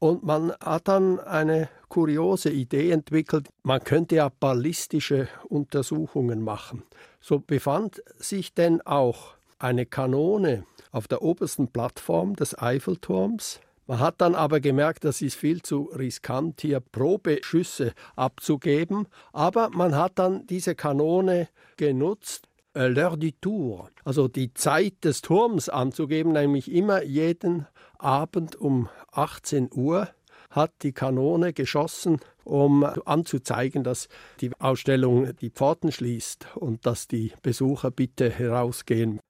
Und 0.00 0.24
man 0.24 0.52
hat 0.60 0.88
dann 0.88 1.20
eine 1.20 1.68
kuriose 1.88 2.50
Idee 2.50 2.90
entwickelt, 2.90 3.48
man 3.62 3.82
könnte 3.82 4.16
ja 4.16 4.30
ballistische 4.40 5.28
Untersuchungen 5.48 6.42
machen. 6.42 6.82
So 7.20 7.38
befand 7.38 8.02
sich 8.18 8.54
denn 8.54 8.80
auch 8.82 9.34
eine 9.58 9.86
Kanone 9.86 10.64
auf 10.92 11.08
der 11.08 11.22
obersten 11.22 11.68
Plattform 11.68 12.36
des 12.36 12.56
Eiffelturms. 12.58 13.60
Man 13.86 14.00
hat 14.00 14.20
dann 14.20 14.34
aber 14.34 14.60
gemerkt, 14.60 15.04
das 15.04 15.22
ist 15.22 15.34
viel 15.34 15.62
zu 15.62 15.90
riskant, 15.96 16.60
hier 16.60 16.80
Probeschüsse 16.80 17.92
abzugeben. 18.16 19.06
Aber 19.32 19.70
man 19.70 19.96
hat 19.96 20.18
dann 20.18 20.46
diese 20.46 20.74
Kanone 20.74 21.48
genutzt, 21.76 22.47
äh, 22.78 22.88
l'heure 22.88 23.16
du 23.16 23.32
tour, 23.32 23.90
also 24.04 24.28
die 24.28 24.54
Zeit 24.54 25.04
des 25.04 25.20
Turms 25.20 25.68
anzugeben, 25.68 26.32
nämlich 26.32 26.70
immer 26.70 27.02
jeden 27.02 27.66
Abend 27.98 28.56
um 28.56 28.88
18 29.10 29.70
Uhr 29.74 30.08
hat 30.50 30.72
die 30.82 30.92
Kanone 30.92 31.52
geschossen, 31.52 32.20
um 32.44 32.84
anzuzeigen, 32.84 33.84
dass 33.84 34.08
die 34.40 34.50
Ausstellung 34.58 35.36
die 35.36 35.50
Pforten 35.50 35.92
schließt 35.92 36.46
und 36.54 36.86
dass 36.86 37.06
die 37.06 37.32
Besucher 37.42 37.90
bitte 37.90 38.30
herausgehen. 38.30 39.20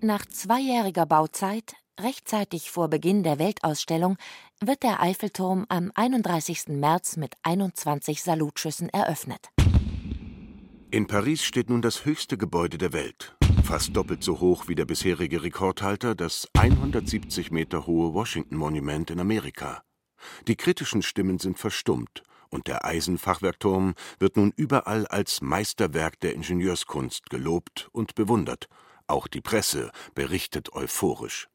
Nach 0.00 0.26
zweijähriger 0.26 1.06
Bauzeit, 1.06 1.74
rechtzeitig 1.98 2.70
vor 2.70 2.88
Beginn 2.88 3.22
der 3.22 3.38
Weltausstellung, 3.38 4.16
wird 4.60 4.82
der 4.82 5.00
Eiffelturm 5.00 5.66
am 5.68 5.90
31. 5.94 6.68
März 6.68 7.16
mit 7.16 7.34
21 7.42 8.22
Salutschüssen 8.22 8.88
eröffnet. 8.88 9.51
In 10.92 11.06
Paris 11.06 11.42
steht 11.42 11.70
nun 11.70 11.80
das 11.80 12.04
höchste 12.04 12.36
Gebäude 12.36 12.76
der 12.76 12.92
Welt, 12.92 13.34
fast 13.64 13.96
doppelt 13.96 14.22
so 14.22 14.40
hoch 14.40 14.68
wie 14.68 14.74
der 14.74 14.84
bisherige 14.84 15.42
Rekordhalter, 15.42 16.14
das 16.14 16.46
170 16.52 17.50
Meter 17.50 17.86
hohe 17.86 18.12
Washington 18.12 18.56
Monument 18.56 19.10
in 19.10 19.18
Amerika. 19.18 19.84
Die 20.48 20.54
kritischen 20.54 21.00
Stimmen 21.00 21.38
sind 21.38 21.58
verstummt, 21.58 22.22
und 22.50 22.66
der 22.66 22.84
Eisenfachwerkturm 22.84 23.94
wird 24.18 24.36
nun 24.36 24.52
überall 24.54 25.06
als 25.06 25.40
Meisterwerk 25.40 26.20
der 26.20 26.34
Ingenieurskunst 26.34 27.30
gelobt 27.30 27.88
und 27.92 28.14
bewundert. 28.14 28.68
Auch 29.06 29.28
die 29.28 29.40
Presse 29.40 29.92
berichtet 30.14 30.74
euphorisch. 30.74 31.48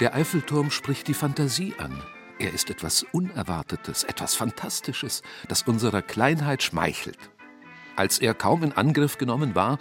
Der 0.00 0.12
Eiffelturm 0.12 0.72
spricht 0.72 1.06
die 1.06 1.14
Fantasie 1.14 1.74
an. 1.78 2.02
Er 2.40 2.54
ist 2.54 2.70
etwas 2.70 3.04
Unerwartetes, 3.12 4.04
etwas 4.04 4.34
Fantastisches, 4.34 5.22
das 5.48 5.60
unserer 5.64 6.00
Kleinheit 6.00 6.62
schmeichelt. 6.62 7.18
Als 7.96 8.18
er 8.18 8.32
kaum 8.32 8.62
in 8.62 8.72
Angriff 8.72 9.18
genommen 9.18 9.54
war, 9.54 9.78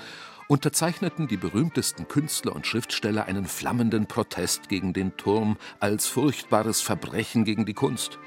unterzeichneten 0.50 1.30
die 1.30 1.38
berühmtesten 1.38 2.10
Künstler 2.10 2.54
und 2.54 2.68
Schriftsteller 2.68 3.28
einen 3.28 3.46
flammenden 3.46 4.08
Protest 4.08 4.68
gegen 4.68 4.92
den 4.92 5.16
Turm 5.16 5.56
als 5.80 6.08
furchtbares 6.08 6.82
Verbrechen 6.82 7.46
gegen 7.46 7.66
die 7.66 7.74
Kunst. 7.74 8.20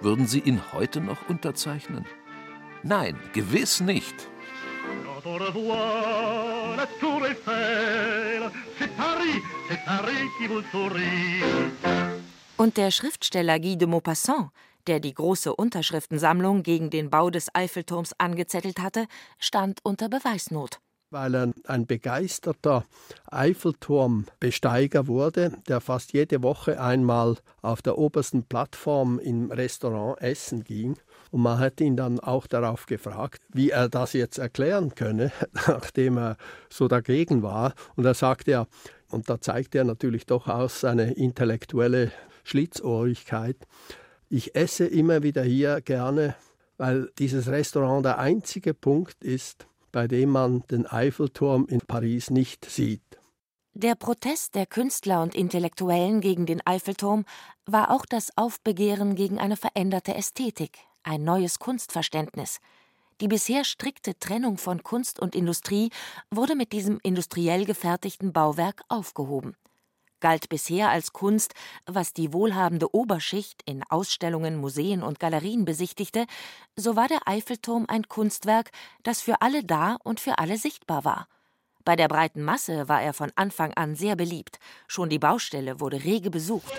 Würden 0.00 0.28
Sie 0.28 0.38
ihn 0.38 0.62
heute 0.72 1.00
noch 1.00 1.28
unterzeichnen? 1.28 2.06
Nein, 2.84 3.16
gewiss 3.32 3.80
nicht. 3.80 4.28
Und 12.58 12.76
der 12.76 12.90
Schriftsteller 12.90 13.60
Guy 13.60 13.78
de 13.78 13.86
Maupassant, 13.86 14.50
der 14.88 14.98
die 14.98 15.14
große 15.14 15.54
Unterschriftensammlung 15.54 16.64
gegen 16.64 16.90
den 16.90 17.08
Bau 17.08 17.30
des 17.30 17.54
Eiffelturms 17.54 18.14
angezettelt 18.18 18.80
hatte, 18.80 19.06
stand 19.38 19.78
unter 19.84 20.08
Beweisnot 20.08 20.80
weil 21.10 21.34
er 21.34 21.54
ein 21.66 21.86
begeisterter 21.86 22.84
Eiffelturmbesteiger 23.30 25.06
wurde, 25.06 25.52
der 25.66 25.80
fast 25.80 26.12
jede 26.12 26.42
Woche 26.42 26.80
einmal 26.80 27.36
auf 27.62 27.80
der 27.80 27.96
obersten 27.96 28.42
Plattform 28.42 29.18
im 29.18 29.50
Restaurant 29.50 30.20
essen 30.20 30.64
ging. 30.64 30.98
Und 31.30 31.42
man 31.42 31.58
hat 31.58 31.80
ihn 31.80 31.96
dann 31.96 32.20
auch 32.20 32.46
darauf 32.46 32.84
gefragt, 32.84 33.40
wie 33.48 33.70
er 33.70 33.88
das 33.88 34.12
jetzt 34.12 34.36
erklären 34.38 34.94
könne, 34.94 35.32
nachdem 35.66 36.18
er 36.18 36.36
so 36.68 36.88
dagegen 36.88 37.42
war. 37.42 37.72
Und 37.96 38.04
er 38.04 38.14
sagte 38.14 38.50
ja, 38.50 38.66
und 39.10 39.30
da 39.30 39.40
zeigte 39.40 39.78
er 39.78 39.84
natürlich 39.84 40.26
durchaus 40.26 40.80
seine 40.80 41.14
intellektuelle 41.14 42.12
Schlitzohrigkeit, 42.48 43.56
ich 44.30 44.54
esse 44.54 44.86
immer 44.86 45.22
wieder 45.22 45.42
hier 45.42 45.80
gerne, 45.80 46.34
weil 46.76 47.10
dieses 47.18 47.48
Restaurant 47.48 48.04
der 48.04 48.18
einzige 48.18 48.74
Punkt 48.74 49.22
ist, 49.22 49.66
bei 49.90 50.06
dem 50.06 50.30
man 50.30 50.62
den 50.70 50.86
Eiffelturm 50.86 51.66
in 51.66 51.80
Paris 51.80 52.30
nicht 52.30 52.64
sieht. 52.66 53.02
Der 53.72 53.94
Protest 53.94 54.54
der 54.54 54.66
Künstler 54.66 55.22
und 55.22 55.34
Intellektuellen 55.34 56.20
gegen 56.20 56.46
den 56.46 56.66
Eiffelturm 56.66 57.24
war 57.64 57.90
auch 57.90 58.04
das 58.04 58.36
Aufbegehren 58.36 59.14
gegen 59.14 59.38
eine 59.38 59.56
veränderte 59.56 60.14
Ästhetik, 60.14 60.78
ein 61.02 61.24
neues 61.24 61.58
Kunstverständnis. 61.58 62.58
Die 63.20 63.28
bisher 63.28 63.64
strikte 63.64 64.18
Trennung 64.18 64.58
von 64.58 64.82
Kunst 64.82 65.20
und 65.20 65.34
Industrie 65.34 65.90
wurde 66.30 66.54
mit 66.54 66.72
diesem 66.72 66.98
industriell 67.02 67.64
gefertigten 67.64 68.32
Bauwerk 68.32 68.82
aufgehoben 68.88 69.56
galt 70.20 70.48
bisher 70.48 70.90
als 70.90 71.12
Kunst, 71.12 71.54
was 71.86 72.12
die 72.12 72.32
wohlhabende 72.32 72.94
Oberschicht 72.94 73.62
in 73.64 73.82
Ausstellungen, 73.88 74.56
Museen 74.56 75.02
und 75.02 75.20
Galerien 75.20 75.64
besichtigte, 75.64 76.26
so 76.76 76.96
war 76.96 77.08
der 77.08 77.26
Eiffelturm 77.26 77.86
ein 77.88 78.08
Kunstwerk, 78.08 78.70
das 79.02 79.20
für 79.20 79.40
alle 79.42 79.64
da 79.64 79.96
und 80.04 80.20
für 80.20 80.38
alle 80.38 80.58
sichtbar 80.58 81.04
war. 81.04 81.28
Bei 81.84 81.96
der 81.96 82.08
breiten 82.08 82.42
Masse 82.42 82.88
war 82.88 83.02
er 83.02 83.14
von 83.14 83.32
Anfang 83.34 83.72
an 83.74 83.94
sehr 83.94 84.16
beliebt, 84.16 84.58
schon 84.86 85.08
die 85.08 85.18
Baustelle 85.18 85.80
wurde 85.80 86.04
rege 86.04 86.30
besucht. 86.30 86.72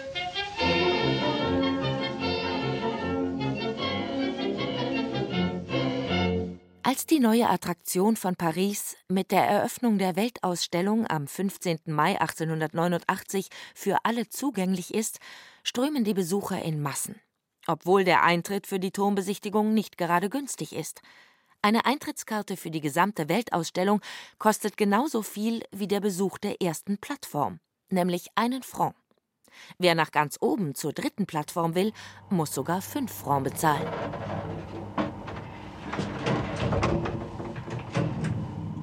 Als 6.81 7.05
die 7.05 7.19
neue 7.19 7.50
Attraktion 7.50 8.15
von 8.15 8.38
Paris 8.38 8.95
mit 9.09 9.31
der 9.31 9.45
Eröffnung 9.45 9.98
der 9.98 10.15
Weltausstellung 10.15 11.05
am 11.07 11.27
15. 11.27 11.79
Mai 11.88 12.19
1889 12.19 13.50
für 13.75 13.98
alle 14.05 14.29
zugänglich 14.29 14.93
ist, 14.93 15.19
strömen 15.63 16.05
die 16.05 16.13
Besucher 16.13 16.62
in 16.62 16.81
Massen. 16.81 17.19
Obwohl 17.67 18.05
der 18.05 18.24
Eintritt 18.24 18.65
für 18.65 18.79
die 18.79 18.91
Turmbesichtigung 18.91 19.74
nicht 19.74 19.98
gerade 19.98 20.29
günstig 20.29 20.74
ist. 20.74 21.01
Eine 21.62 21.86
Eintrittskarte 21.86 22.55
für 22.55 22.71
die 22.71 22.81
gesamte 22.81 23.27
Weltausstellung 23.27 24.00
kostet 24.38 24.77
genauso 24.77 25.21
viel 25.21 25.63
wie 25.71 25.88
der 25.88 26.00
Besuch 26.00 26.38
der 26.38 26.62
ersten 26.62 26.98
Plattform, 26.98 27.59
nämlich 27.89 28.29
einen 28.36 28.63
Franc. 28.63 28.95
Wer 29.77 29.95
nach 29.95 30.12
ganz 30.12 30.38
oben 30.39 30.74
zur 30.75 30.93
dritten 30.93 31.25
Plattform 31.25 31.75
will, 31.75 31.91
muss 32.29 32.53
sogar 32.53 32.81
fünf 32.81 33.12
Franc 33.12 33.43
bezahlen. 33.43 33.88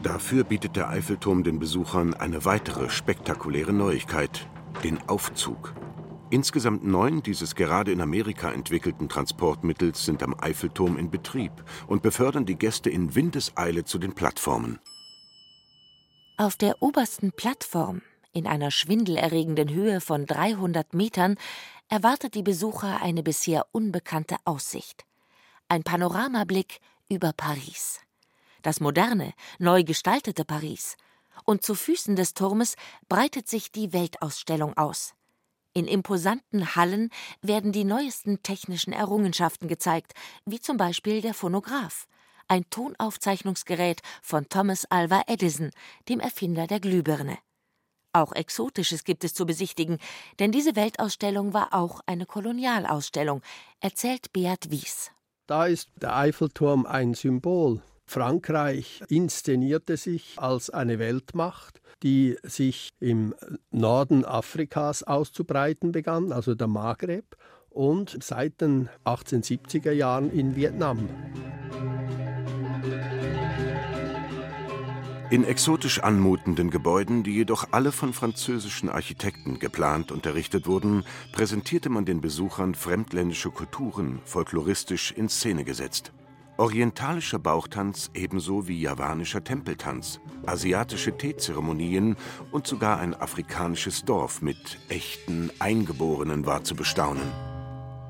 Dafür 0.07 0.45
bietet 0.45 0.77
der 0.77 0.89
Eiffelturm 0.89 1.43
den 1.43 1.59
Besuchern 1.59 2.15
eine 2.15 2.45
weitere 2.45 2.91
spektakuläre 2.91 3.73
Neuigkeit, 3.73 4.47
den 4.85 4.99
Aufzug. 5.09 5.75
Insgesamt 6.31 6.85
neun 6.85 7.25
dieses 7.25 7.57
gerade 7.57 7.91
in 7.91 8.01
Amerika 8.01 8.53
entwickelten 8.53 9.09
Transportmittels 9.09 10.05
sind 10.05 10.23
am 10.23 10.39
Eiffelturm 10.39 10.97
in 10.97 11.11
Betrieb 11.11 11.51
und 11.89 12.03
befördern 12.03 12.47
die 12.47 12.55
Gäste 12.55 12.89
in 12.89 13.17
Windeseile 13.17 13.83
zu 13.83 13.99
den 13.99 14.13
Plattformen. 14.13 14.79
Auf 16.37 16.55
der 16.55 16.81
obersten 16.81 17.33
Plattform, 17.33 18.01
in 18.33 18.47
einer 18.47 18.71
schwindelerregenden 18.71 19.71
Höhe 19.71 20.01
von 20.01 20.25
300 20.25 20.95
Metern, 20.95 21.35
erwartet 21.89 22.37
die 22.37 22.45
Besucher 22.45 23.03
eine 23.03 23.25
bisher 23.25 23.67
unbekannte 23.73 24.37
Aussicht. 24.45 25.05
Ein 25.69 25.83
Panoramablick 25.83 26.79
über 27.09 27.33
Paris 27.33 28.06
das 28.67 28.81
moderne, 28.81 29.33
neu 29.59 29.85
gestaltete 29.85 30.45
Paris. 30.45 30.97
Und 31.45 31.63
zu 31.63 31.75
Füßen 31.75 32.17
des 32.17 32.35
Turmes 32.35 32.75
breitet 33.09 33.49
sich 33.49 33.71
die 33.71 33.93
Weltausstellung 33.93 34.77
aus. 34.77 35.15
In 35.73 35.87
imposanten 35.87 36.75
Hallen 36.75 37.11
werden 37.43 37.71
die 37.71 37.85
neuesten 37.85 38.43
technischen 38.43 38.93
Errungenschaften 38.93 39.69
gezeigt, 39.69 40.15
wie 40.47 40.59
zum 40.59 40.79
Beispiel 40.79 41.21
der 41.21 41.35
Phonograph, 41.35 42.09
ein 42.49 42.69
Tonaufzeichnungsgerät 42.71 44.01
von 44.23 44.49
Thomas 44.49 44.85
Alva 44.87 45.23
Edison, 45.27 45.71
dem 46.09 46.19
Erfinder 46.19 46.67
der 46.67 46.81
Glühbirne. 46.81 47.39
Auch 48.13 48.33
Exotisches 48.33 49.05
gibt 49.05 49.23
es 49.25 49.35
zu 49.35 49.45
besichtigen, 49.47 49.99
denn 50.39 50.51
diese 50.51 50.75
Weltausstellung 50.75 51.53
war 51.53 51.75
auch 51.75 52.01
eine 52.07 52.25
Kolonialausstellung, 52.25 53.43
erzählt 53.81 54.33
Beat 54.33 54.71
Wies. 54.71 55.11
Da 55.47 55.67
ist 55.67 55.91
der 55.97 56.17
Eiffelturm 56.17 56.87
ein 56.87 57.15
Symbol 57.15 57.83
Frankreich 58.07 59.03
inszenierte 59.09 59.97
sich 59.97 60.35
als 60.37 60.71
eine 60.71 60.99
Weltmacht, 60.99 61.81
die 62.03 62.37
sich 62.43 62.91
im 63.01 63.35
Norden 63.71 64.25
Afrikas 64.25 65.03
auszubreiten 65.03 65.93
begann, 65.93 66.33
also 66.33 66.55
der 66.55 66.69
Maghreb, 66.69 67.37
und 67.69 68.17
seit 68.23 68.61
den 68.61 68.89
1870er 69.05 69.91
Jahren 69.91 70.31
in 70.31 70.57
Vietnam. 70.57 71.09
In 75.29 75.43
exotisch 75.45 75.99
anmutenden 75.99 76.71
Gebäuden, 76.71 77.25
die 77.25 77.35
jedoch 77.35 77.67
alle 77.73 77.91
von 77.91 78.13
französischen 78.13 78.89
Architekten 78.89 79.59
geplant 79.59 80.13
und 80.13 80.25
errichtet 80.25 80.69
wurden, 80.69 81.05
präsentierte 81.33 81.89
man 81.89 82.05
den 82.05 82.21
Besuchern 82.21 82.77
fremdländische 82.77 83.51
Kulturen 83.51 84.21
folkloristisch 84.25 85.11
in 85.11 85.29
Szene 85.29 85.65
gesetzt. 85.65 86.13
Orientalischer 86.59 87.39
Bauchtanz 87.39 88.11
ebenso 88.15 88.67
wie 88.67 88.81
javanischer 88.81 89.45
Tempeltanz, 89.45 90.21
asiatische 90.47 91.17
Teezeremonien 91.17 92.17
und 92.51 92.67
sogar 92.67 92.99
ein 92.99 93.15
afrikanisches 93.15 94.05
Dorf 94.05 94.41
mit 94.41 94.79
echten 94.89 95.51
Eingeborenen 95.59 96.47
war 96.47 96.65
zu 96.65 96.75
bestaunen. 96.75 97.31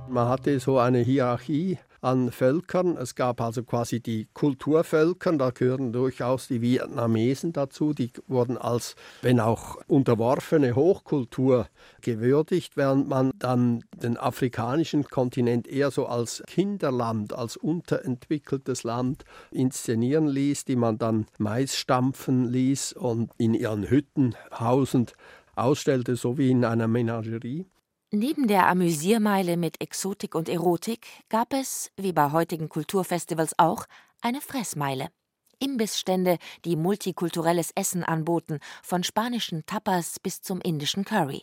Man 0.08 0.28
hatte 0.28 0.60
so 0.60 0.78
eine 0.78 1.00
Hierarchie 1.00 1.78
an 2.00 2.30
Völkern. 2.30 2.96
Es 2.96 3.14
gab 3.14 3.40
also 3.40 3.62
quasi 3.62 4.00
die 4.00 4.28
Kulturvölker, 4.34 5.32
da 5.32 5.50
gehören 5.50 5.92
durchaus 5.92 6.48
die 6.48 6.60
Vietnamesen 6.60 7.52
dazu, 7.52 7.92
die 7.92 8.10
wurden 8.26 8.58
als, 8.58 8.96
wenn 9.22 9.40
auch 9.40 9.76
unterworfene 9.86 10.74
Hochkultur 10.74 11.68
gewürdigt, 12.00 12.76
während 12.76 13.08
man 13.08 13.30
dann 13.38 13.84
den 14.02 14.16
afrikanischen 14.16 15.04
Kontinent 15.04 15.68
eher 15.68 15.90
so 15.90 16.06
als 16.06 16.42
Kinderland, 16.46 17.32
als 17.32 17.56
unterentwickeltes 17.56 18.84
Land 18.84 19.24
inszenieren 19.50 20.26
ließ, 20.26 20.64
die 20.64 20.76
man 20.76 20.98
dann 20.98 21.26
Mais 21.38 21.76
stampfen 21.76 22.44
ließ 22.50 22.92
und 22.92 23.30
in 23.38 23.54
ihren 23.54 23.88
Hütten 23.88 24.34
hausend 24.52 25.14
ausstellte, 25.54 26.16
so 26.16 26.38
wie 26.38 26.50
in 26.50 26.64
einer 26.64 26.88
Menagerie. 26.88 27.66
Neben 28.18 28.48
der 28.48 28.66
Amüsiermeile 28.68 29.58
mit 29.58 29.82
Exotik 29.82 30.34
und 30.34 30.48
Erotik 30.48 31.06
gab 31.28 31.52
es, 31.52 31.90
wie 31.98 32.14
bei 32.14 32.32
heutigen 32.32 32.70
Kulturfestivals 32.70 33.58
auch, 33.58 33.84
eine 34.22 34.40
Fressmeile. 34.40 35.08
Imbissstände, 35.58 36.38
die 36.64 36.76
multikulturelles 36.76 37.72
Essen 37.74 38.04
anboten, 38.04 38.60
von 38.82 39.04
spanischen 39.04 39.66
Tapas 39.66 40.18
bis 40.18 40.40
zum 40.40 40.62
indischen 40.62 41.04
Curry. 41.04 41.42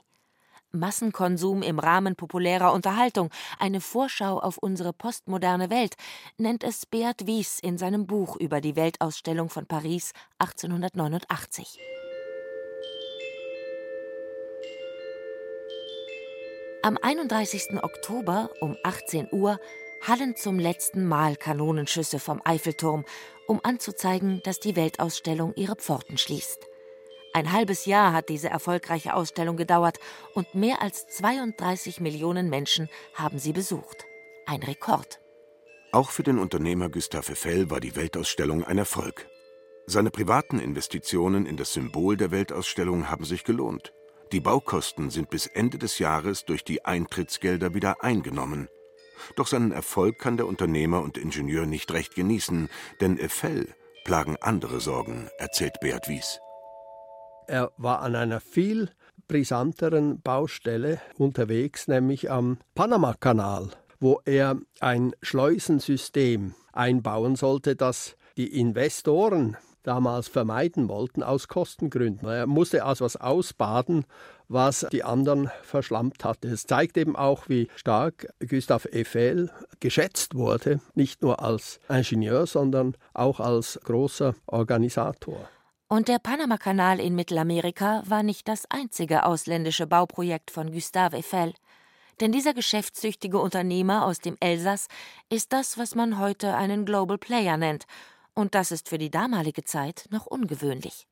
Massenkonsum 0.71 1.61
im 1.61 1.77
Rahmen 1.77 2.15
populärer 2.15 2.73
Unterhaltung, 2.73 3.29
eine 3.59 3.79
Vorschau 3.79 4.39
auf 4.39 4.57
unsere 4.57 4.93
postmoderne 4.93 5.69
Welt, 5.69 5.93
nennt 6.37 6.63
es 6.63 6.87
Beat 6.87 7.27
Wies 7.27 7.59
in 7.59 7.77
seinem 7.77 8.07
Buch 8.07 8.35
über 8.37 8.61
die 8.61 8.75
Weltausstellung 8.75 9.49
von 9.49 9.67
Paris 9.67 10.11
1889. 10.39 11.77
Am 16.85 16.97
31. 17.01 17.81
Oktober 17.81 18.49
um 18.59 18.75
18 18.83 19.29
Uhr 19.31 19.57
hallen 20.01 20.35
zum 20.35 20.59
letzten 20.59 21.07
Mal 21.07 21.37
Kanonenschüsse 21.37 22.19
vom 22.19 22.41
Eiffelturm, 22.43 23.05
um 23.47 23.61
anzuzeigen, 23.63 24.41
dass 24.43 24.59
die 24.59 24.75
Weltausstellung 24.75 25.53
ihre 25.55 25.77
Pforten 25.77 26.17
schließt. 26.17 26.67
Ein 27.31 27.53
halbes 27.53 27.85
Jahr 27.85 28.11
hat 28.11 28.27
diese 28.27 28.49
erfolgreiche 28.49 29.13
Ausstellung 29.13 29.55
gedauert 29.55 29.97
und 30.33 30.55
mehr 30.55 30.81
als 30.81 31.07
32 31.07 32.01
Millionen 32.01 32.49
Menschen 32.49 32.89
haben 33.13 33.39
sie 33.39 33.53
besucht. 33.53 34.03
Ein 34.45 34.61
Rekord. 34.61 35.21
Auch 35.93 36.09
für 36.09 36.23
den 36.23 36.37
Unternehmer 36.37 36.89
Gustave 36.89 37.31
Eiffel 37.31 37.69
war 37.69 37.79
die 37.79 37.95
Weltausstellung 37.95 38.65
ein 38.65 38.77
Erfolg. 38.77 39.29
Seine 39.85 40.11
privaten 40.11 40.59
Investitionen 40.59 41.45
in 41.45 41.55
das 41.55 41.71
Symbol 41.71 42.17
der 42.17 42.31
Weltausstellung 42.31 43.09
haben 43.09 43.23
sich 43.23 43.45
gelohnt. 43.45 43.93
Die 44.33 44.39
Baukosten 44.39 45.11
sind 45.11 45.29
bis 45.29 45.45
Ende 45.45 45.77
des 45.77 45.99
Jahres 45.99 46.43
durch 46.43 46.63
die 46.63 46.83
Eintrittsgelder 46.83 47.75
wieder 47.75 48.03
eingenommen. 48.03 48.67
Doch 49.35 49.45
seinen 49.45 49.71
Erfolg 49.71 50.17
kann 50.17 50.37
der 50.37 50.47
Unternehmer 50.47 51.03
und 51.03 51.19
Ingenieur 51.19 51.67
nicht 51.67 51.93
recht 51.93 52.15
genießen, 52.15 52.67
denn 52.99 53.19
Eiffel 53.19 53.75
plagen 54.03 54.35
andere 54.41 54.79
Sorgen, 54.79 55.29
erzählt 55.37 55.79
Beat 55.81 56.09
Wies. 56.09 56.39
Er 57.45 57.73
war 57.77 58.01
an 58.01 58.15
einer 58.15 58.39
viel 58.39 58.89
brisanteren 59.27 60.19
Baustelle 60.19 60.99
unterwegs, 61.19 61.87
nämlich 61.87 62.31
am 62.31 62.57
Panamakanal, 62.73 63.69
wo 63.99 64.19
er 64.25 64.57
ein 64.79 65.13
Schleusensystem 65.21 66.55
einbauen 66.71 67.35
sollte, 67.35 67.75
das 67.75 68.15
die 68.35 68.59
Investoren 68.59 69.57
damals 69.83 70.27
vermeiden 70.27 70.89
wollten 70.89 71.23
aus 71.23 71.47
Kostengründen. 71.47 72.27
Er 72.27 72.47
musste 72.47 72.83
also 72.85 73.05
was 73.05 73.15
ausbaden, 73.15 74.05
was 74.47 74.85
die 74.91 75.03
anderen 75.03 75.49
verschlampt 75.61 76.23
hatte. 76.23 76.47
Es 76.47 76.65
zeigt 76.65 76.97
eben 76.97 77.15
auch, 77.15 77.49
wie 77.49 77.67
stark 77.75 78.27
Gustave 78.47 78.89
Eiffel 78.93 79.51
geschätzt 79.79 80.35
wurde, 80.35 80.79
nicht 80.95 81.21
nur 81.21 81.41
als 81.41 81.79
Ingenieur, 81.89 82.47
sondern 82.47 82.95
auch 83.13 83.39
als 83.39 83.79
großer 83.83 84.35
Organisator. 84.47 85.49
Und 85.87 86.07
der 86.07 86.17
Panamakanal 86.17 86.99
in 86.99 87.13
Mittelamerika 87.13 88.01
war 88.07 88.23
nicht 88.23 88.47
das 88.47 88.65
einzige 88.69 89.25
ausländische 89.25 89.85
Bauprojekt 89.85 90.49
von 90.49 90.71
Gustave 90.71 91.17
Eiffel. 91.17 91.53
Denn 92.19 92.31
dieser 92.31 92.53
geschäftstüchtige 92.53 93.39
Unternehmer 93.39 94.05
aus 94.05 94.19
dem 94.19 94.37
Elsass 94.39 94.87
ist 95.29 95.53
das, 95.53 95.77
was 95.77 95.95
man 95.95 96.19
heute 96.19 96.55
einen 96.55 96.85
Global 96.85 97.17
Player 97.17 97.57
nennt. 97.57 97.85
Und 98.35 98.55
das 98.55 98.71
ist 98.71 98.89
für 98.89 98.97
die 98.97 99.11
damalige 99.11 99.63
Zeit 99.63 100.05
noch 100.09 100.25
ungewöhnlich. 100.25 101.05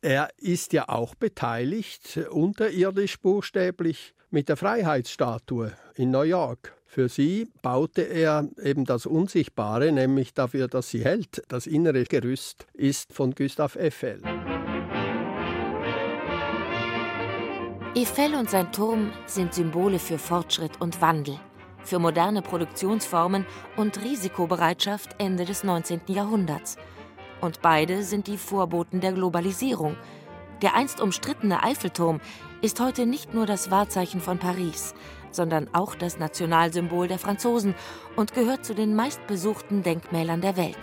Er 0.00 0.30
ist 0.36 0.72
ja 0.72 0.88
auch 0.88 1.14
beteiligt, 1.14 2.16
unterirdisch 2.30 3.20
buchstäblich, 3.20 4.14
mit 4.30 4.48
der 4.48 4.56
Freiheitsstatue 4.56 5.72
in 5.94 6.10
New 6.10 6.22
York. 6.22 6.74
Für 6.86 7.08
sie 7.08 7.48
baute 7.62 8.02
er 8.02 8.48
eben 8.62 8.84
das 8.84 9.06
Unsichtbare, 9.06 9.92
nämlich 9.92 10.34
dafür, 10.34 10.68
dass 10.68 10.90
sie 10.90 11.04
hält. 11.04 11.42
Das 11.48 11.66
innere 11.66 12.04
Gerüst 12.04 12.66
ist 12.72 13.12
von 13.12 13.34
Gustav 13.34 13.76
Eiffel. 13.76 14.22
Eiffel 17.94 18.34
und 18.34 18.48
sein 18.48 18.72
Turm 18.72 19.12
sind 19.26 19.52
Symbole 19.52 19.98
für 19.98 20.18
Fortschritt 20.18 20.80
und 20.80 21.00
Wandel, 21.02 21.38
für 21.84 21.98
moderne 21.98 22.42
Produktionsformen 22.42 23.46
und 23.76 24.02
Risikobereitschaft 24.02 25.16
Ende 25.18 25.44
des 25.44 25.64
19. 25.64 26.02
Jahrhunderts. 26.06 26.76
Und 27.40 27.60
beide 27.62 28.02
sind 28.02 28.26
die 28.28 28.38
Vorboten 28.38 29.00
der 29.00 29.12
Globalisierung. 29.12 29.96
Der 30.62 30.76
einst 30.76 31.00
umstrittene 31.00 31.62
Eiffelturm 31.62 32.20
ist 32.60 32.78
heute 32.78 33.04
nicht 33.04 33.34
nur 33.34 33.46
das 33.46 33.70
Wahrzeichen 33.70 34.20
von 34.20 34.38
Paris, 34.38 34.94
sondern 35.32 35.68
auch 35.74 35.96
das 35.96 36.18
Nationalsymbol 36.18 37.08
der 37.08 37.18
Franzosen 37.18 37.74
und 38.14 38.32
gehört 38.32 38.64
zu 38.64 38.74
den 38.74 38.94
meistbesuchten 38.94 39.82
Denkmälern 39.82 40.40
der 40.40 40.56
Welt. 40.56 40.78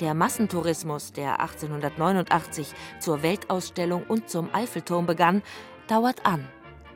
Der 0.00 0.12
Massentourismus, 0.12 1.12
der 1.12 1.40
1889 1.40 2.74
zur 3.00 3.22
Weltausstellung 3.22 4.02
und 4.06 4.28
zum 4.28 4.52
Eiffelturm 4.52 5.06
begann, 5.06 5.42
dauert 5.86 6.26
an. 6.26 6.46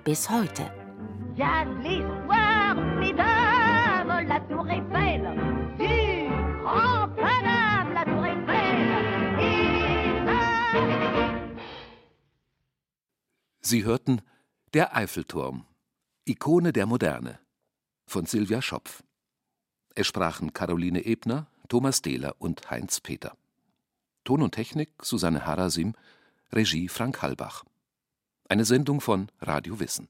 Bis 0.05 0.29
heute. 0.29 0.71
Ja, 1.37 1.65
Sie 13.63 13.85
hörten 13.85 14.23
Der 14.73 14.97
Eiffelturm 14.97 15.67
Ikone 16.25 16.73
der 16.73 16.87
Moderne 16.87 17.39
von 18.07 18.25
Silvia 18.25 18.63
Schopf. 18.63 19.03
Es 19.95 20.07
sprachen 20.07 20.55
Caroline 20.55 21.05
Ebner, 21.05 21.47
Thomas 21.69 22.01
Dehler 22.01 22.37
und 22.39 22.71
Heinz 22.71 23.03
Peter. 23.03 23.37
Ton 24.25 24.41
und 24.41 24.53
Technik 24.55 24.91
Susanne 25.03 25.45
Harasim, 25.45 25.95
Regie 26.51 26.89
Frank 26.89 27.21
Halbach. 27.21 27.65
Eine 28.49 28.65
Sendung 28.65 29.03
von 29.03 29.31
Radio 29.41 29.79
Wissen. 29.79 30.09